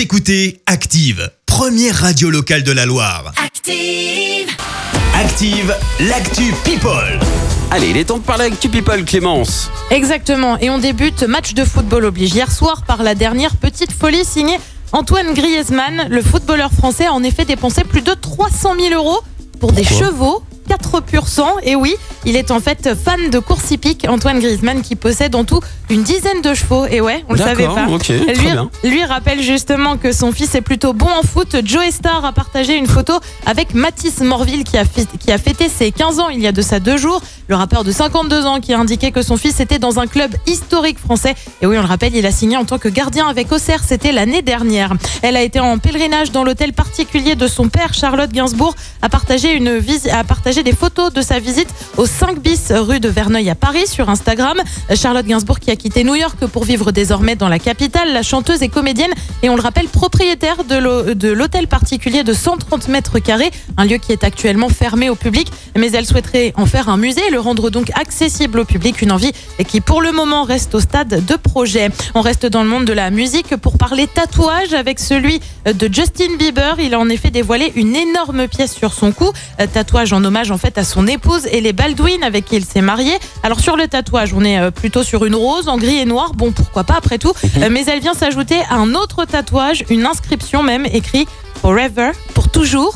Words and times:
Vous 0.00 0.04
écoutez 0.04 0.62
Active, 0.64 1.30
première 1.44 1.94
radio 1.94 2.30
locale 2.30 2.62
de 2.62 2.72
la 2.72 2.86
Loire. 2.86 3.34
Active. 3.36 4.48
Active, 5.14 5.76
l'actu 6.00 6.54
People. 6.64 7.18
Allez, 7.70 7.90
il 7.90 7.98
est 7.98 8.06
temps 8.06 8.16
de 8.16 8.22
parler 8.22 8.46
avec 8.46 8.58
tu 8.58 8.70
people, 8.70 9.04
Clémence. 9.04 9.70
Exactement. 9.90 10.56
Et 10.56 10.70
on 10.70 10.78
débute 10.78 11.24
match 11.24 11.52
de 11.52 11.66
football 11.66 12.06
oblige 12.06 12.32
hier 12.32 12.50
soir 12.50 12.84
par 12.86 13.02
la 13.02 13.14
dernière 13.14 13.56
petite 13.56 13.92
folie 13.92 14.24
signée 14.24 14.58
Antoine 14.92 15.34
Griezmann. 15.34 16.06
Le 16.08 16.22
footballeur 16.22 16.72
français 16.72 17.04
a 17.04 17.12
en 17.12 17.22
effet 17.22 17.44
dépensé 17.44 17.84
plus 17.84 18.00
de 18.00 18.14
300 18.14 18.76
000 18.80 18.94
euros 18.94 19.20
pour 19.60 19.72
des 19.72 19.84
chevaux. 19.84 20.42
4 20.70 21.00
pur 21.00 21.26
sang, 21.26 21.56
et 21.64 21.74
oui, 21.74 21.96
il 22.24 22.36
est 22.36 22.50
en 22.50 22.60
fait 22.60 22.90
fan 22.94 23.30
de 23.30 23.38
course 23.38 23.70
hippique, 23.70 24.06
Antoine 24.08 24.40
Griezmann, 24.40 24.82
qui 24.82 24.96
possède 24.96 25.34
en 25.34 25.44
tout 25.44 25.60
une 25.88 26.02
dizaine 26.02 26.42
de 26.42 26.54
chevaux. 26.54 26.86
Et 26.86 27.00
ouais, 27.00 27.24
on 27.28 27.32
le 27.34 27.38
savait 27.38 27.66
pas. 27.66 27.86
ok, 27.88 28.04
très 28.04 28.34
lui, 28.34 28.50
bien. 28.50 28.70
lui 28.84 29.04
rappelle 29.04 29.42
justement 29.42 29.96
que 29.96 30.12
son 30.12 30.32
fils 30.32 30.54
est 30.54 30.60
plutôt 30.60 30.92
bon 30.92 31.08
en 31.08 31.22
foot. 31.22 31.56
Joe 31.64 31.90
Star 31.90 32.24
a 32.24 32.32
partagé 32.32 32.76
une 32.76 32.86
photo 32.86 33.14
avec 33.46 33.74
Mathis 33.74 34.20
Morville 34.20 34.64
qui 34.64 34.76
a, 34.76 34.84
qui 34.84 35.32
a 35.32 35.38
fêté 35.38 35.68
ses 35.68 35.90
15 35.90 36.20
ans 36.20 36.28
il 36.28 36.40
y 36.40 36.46
a 36.46 36.52
de 36.52 36.62
ça 36.62 36.80
deux 36.80 36.96
jours. 36.96 37.22
Le 37.48 37.56
rappeur 37.56 37.84
de 37.84 37.90
52 37.90 38.46
ans 38.46 38.60
qui 38.60 38.72
a 38.72 38.78
indiqué 38.78 39.10
que 39.10 39.22
son 39.22 39.36
fils 39.36 39.58
était 39.60 39.78
dans 39.78 39.98
un 39.98 40.06
club 40.06 40.34
historique 40.46 40.98
français. 40.98 41.34
Et 41.62 41.66
oui, 41.66 41.76
on 41.76 41.82
le 41.82 41.86
rappelle, 41.86 42.14
il 42.14 42.26
a 42.26 42.32
signé 42.32 42.56
en 42.56 42.64
tant 42.64 42.78
que 42.78 42.88
gardien 42.88 43.26
avec 43.26 43.50
Auxerre. 43.50 43.82
C'était 43.84 44.12
l'année 44.12 44.42
dernière. 44.42 44.92
Elle 45.22 45.36
a 45.36 45.42
été 45.42 45.58
en 45.58 45.78
pèlerinage 45.78 46.30
dans 46.30 46.44
l'hôtel 46.44 46.72
particulier 46.72 47.34
de 47.34 47.48
son 47.48 47.68
père, 47.68 47.94
Charlotte 47.94 48.30
Gainsbourg, 48.30 48.74
a 49.02 49.08
partagé, 49.08 49.54
une 49.54 49.80
a 50.12 50.24
partagé 50.24 50.62
des 50.62 50.72
photos 50.72 51.12
de 51.12 51.22
sa 51.22 51.38
visite 51.38 51.68
au 51.96 52.06
5 52.10 52.40
bis 52.40 52.72
rue 52.72 52.98
de 53.00 53.08
Verneuil 53.08 53.48
à 53.50 53.54
Paris 53.54 53.86
sur 53.86 54.08
Instagram. 54.10 54.58
Charlotte 54.94 55.24
Gainsbourg 55.24 55.60
qui 55.60 55.70
a 55.70 55.76
quitté 55.76 56.02
New 56.04 56.16
York 56.16 56.44
pour 56.46 56.64
vivre 56.64 56.90
désormais 56.90 57.36
dans 57.36 57.48
la 57.48 57.58
capitale. 57.58 58.12
La 58.12 58.22
chanteuse 58.22 58.62
est 58.62 58.68
comédienne 58.68 59.12
et 59.42 59.48
on 59.48 59.54
le 59.56 59.62
rappelle 59.62 59.86
propriétaire 59.88 60.64
de 60.64 60.74
l'hô- 60.76 61.14
de 61.14 61.28
l'hôtel 61.28 61.68
particulier 61.68 62.24
de 62.24 62.32
130 62.32 62.88
mètres 62.88 63.20
carrés, 63.20 63.50
un 63.76 63.84
lieu 63.84 63.96
qui 63.98 64.12
est 64.12 64.24
actuellement 64.24 64.68
fermé 64.68 65.08
au 65.08 65.14
public. 65.14 65.50
Mais 65.78 65.92
elle 65.92 66.04
souhaiterait 66.04 66.52
en 66.56 66.66
faire 66.66 66.88
un 66.88 66.96
musée 66.96 67.22
et 67.28 67.30
le 67.30 67.38
rendre 67.40 67.70
donc 67.70 67.90
accessible 67.94 68.58
au 68.58 68.64
public, 68.64 69.00
une 69.02 69.12
envie 69.12 69.32
et 69.58 69.64
qui 69.64 69.80
pour 69.80 70.02
le 70.02 70.10
moment 70.10 70.42
reste 70.42 70.74
au 70.74 70.80
stade 70.80 71.24
de 71.24 71.36
projet. 71.36 71.90
On 72.14 72.20
reste 72.22 72.44
dans 72.44 72.64
le 72.64 72.68
monde 72.68 72.84
de 72.86 72.92
la 72.92 73.10
musique 73.10 73.56
pour 73.56 73.78
parler 73.78 74.08
tatouage 74.08 74.72
avec 74.74 74.98
celui 74.98 75.40
de 75.64 75.88
Justin 75.92 76.36
Bieber. 76.38 76.74
Il 76.80 76.92
a 76.94 76.98
en 76.98 77.08
effet 77.08 77.30
dévoilé 77.30 77.72
une 77.76 77.94
énorme 77.94 78.48
pièce 78.48 78.74
sur 78.74 78.92
son 78.92 79.12
cou, 79.12 79.32
tatouage 79.72 80.12
en 80.12 80.24
hommage 80.24 80.50
en 80.50 80.58
fait 80.58 80.76
à 80.76 80.84
son 80.84 81.06
épouse 81.06 81.46
et 81.52 81.60
les 81.60 81.72
Baldwin 82.00 82.22
avec 82.22 82.46
qui 82.46 82.56
il 82.56 82.64
s'est 82.64 82.80
marié. 82.80 83.12
Alors 83.42 83.60
sur 83.60 83.76
le 83.76 83.86
tatouage, 83.86 84.32
on 84.32 84.42
est 84.42 84.58
euh, 84.58 84.70
plutôt 84.70 85.02
sur 85.02 85.24
une 85.24 85.34
rose 85.34 85.68
en 85.68 85.76
gris 85.76 85.98
et 85.98 86.04
noir. 86.04 86.32
Bon, 86.34 86.52
pourquoi 86.52 86.84
pas 86.84 86.94
après 86.94 87.18
tout. 87.18 87.32
Euh, 87.58 87.68
Mais 87.70 87.84
elle 87.86 88.00
vient 88.00 88.14
s'ajouter 88.14 88.58
à 88.70 88.76
un 88.76 88.94
autre 88.94 89.24
tatouage, 89.24 89.84
une 89.90 90.06
inscription 90.06 90.62
même 90.62 90.86
écrit 90.86 91.26
Forever, 91.62 92.12
pour 92.34 92.48
toujours. 92.48 92.94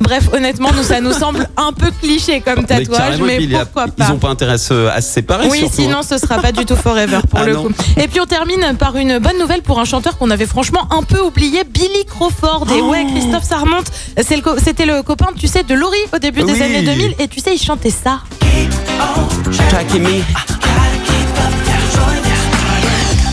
Bref, 0.00 0.28
honnêtement, 0.32 0.70
nous, 0.74 0.84
ça 0.84 1.00
nous 1.00 1.12
semble 1.12 1.48
un 1.56 1.72
peu 1.72 1.90
cliché 2.00 2.40
comme 2.40 2.60
Mais 2.60 2.66
tatouage, 2.84 2.96
carrément, 2.98 3.24
et 3.24 3.26
mais 3.26 3.36
puis, 3.36 3.44
il 3.46 3.50
y 3.50 3.56
a- 3.56 3.64
pourquoi 3.64 3.88
pas 3.88 4.06
Ils 4.08 4.12
ont 4.12 4.18
pas 4.18 4.28
intérêt 4.28 4.52
à 4.52 4.58
se, 4.58 4.86
à 4.86 5.00
se 5.00 5.12
séparer, 5.12 5.48
oui, 5.50 5.58
surtout. 5.58 5.74
sinon 5.74 6.02
ce 6.02 6.16
sera 6.16 6.38
pas 6.38 6.52
du 6.52 6.64
tout 6.64 6.76
forever 6.76 7.18
pour 7.28 7.40
Ah 7.40 7.44
le 7.44 7.54
non. 7.54 7.64
coup. 7.64 7.72
Et 7.96 8.06
puis 8.06 8.20
on 8.20 8.26
termine 8.26 8.74
par 8.78 8.96
une 8.96 9.18
bonne 9.18 9.36
nouvelle 9.38 9.62
pour 9.62 9.80
un 9.80 9.84
chanteur 9.84 10.16
qu'on 10.16 10.30
avait 10.30 10.46
franchement 10.46 10.86
un 10.92 11.02
peu 11.02 11.20
oublié, 11.20 11.64
Billy 11.64 12.04
Crawford. 12.08 12.66
Et 12.76 12.80
ouais, 12.80 13.04
Christophe, 13.12 13.42
ça 13.44 13.58
remonte. 13.58 13.86
C'est 14.22 14.36
le 14.36 14.42
co- 14.42 14.58
C'était 14.64 14.86
le 14.86 15.02
copain, 15.02 15.28
tu 15.36 15.48
sais, 15.48 15.64
de 15.64 15.74
Laurie 15.74 15.98
au 16.14 16.18
début 16.18 16.44
des 16.44 16.52
Oui. 16.52 16.62
années 16.62 16.82
2000. 16.82 17.14
Et 17.18 17.26
tu 17.28 17.40
sais, 17.40 17.54
il 17.54 17.60
chantait 17.60 17.90
ça. 17.90 18.20
Tracking 19.70 20.02
me. 20.02 20.57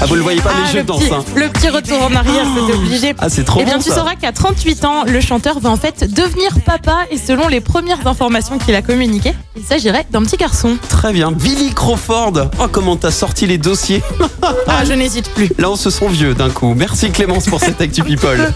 Ah, 0.01 0.05
vous 0.07 0.15
le 0.15 0.21
voyez 0.21 0.41
pas, 0.41 0.51
mais 0.53 0.63
Ah, 0.65 0.69
je 0.71 0.77
le, 0.79 0.83
danse. 0.83 1.03
petit, 1.03 1.13
hein. 1.13 1.23
le 1.35 1.47
petit 1.49 1.69
retour 1.69 2.01
en 2.01 2.13
arrière, 2.13 2.45
c'était 2.57 2.77
obligé. 2.77 3.15
Ah, 3.17 3.29
c'est 3.29 3.43
trop 3.45 3.61
Eh 3.61 3.65
bien, 3.65 3.77
bon, 3.77 3.83
tu 3.83 3.89
ça. 3.89 3.95
sauras 3.95 4.15
qu'à 4.15 4.31
38 4.33 4.83
ans, 4.85 5.03
le 5.05 5.21
chanteur 5.21 5.59
va 5.59 5.69
en 5.69 5.77
fait 5.77 6.13
devenir 6.13 6.51
papa. 6.65 7.05
Et 7.11 7.17
selon 7.17 7.47
les 7.47 7.61
premières 7.61 8.05
informations 8.05 8.57
qu'il 8.57 8.75
a 8.75 8.81
communiquées, 8.81 9.33
il 9.55 9.63
s'agirait 9.63 10.05
d'un 10.11 10.21
petit 10.23 10.35
garçon. 10.37 10.77
Très 10.89 11.13
bien. 11.13 11.31
Billy 11.31 11.73
Crawford. 11.73 12.49
Oh, 12.59 12.67
comment 12.71 12.97
t'as 12.97 13.11
sorti 13.11 13.47
les 13.47 13.57
dossiers. 13.57 14.03
Ah, 14.67 14.83
je 14.85 14.93
n'hésite 14.93 15.29
plus. 15.33 15.49
Là, 15.57 15.69
on 15.71 15.75
se 15.75 15.89
sent 15.89 16.07
vieux 16.09 16.33
d'un 16.35 16.49
coup. 16.49 16.73
Merci 16.75 17.09
Clémence 17.11 17.45
pour 17.45 17.59
cette 17.59 17.79
Actu 17.81 18.03
People. 18.03 18.51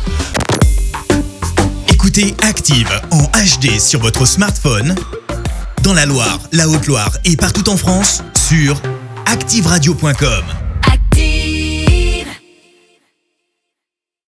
Écoutez 1.88 2.36
Active 2.44 2.90
en 3.12 3.24
HD 3.24 3.80
sur 3.80 4.00
votre 4.02 4.26
smartphone, 4.26 4.96
dans 5.84 5.94
la 5.94 6.06
Loire, 6.06 6.40
la 6.52 6.68
Haute-Loire 6.68 7.12
et 7.26 7.36
partout 7.38 7.70
en 7.70 7.78
France, 7.78 8.24
sur 8.50 8.76
activeradio.com. 9.26 10.44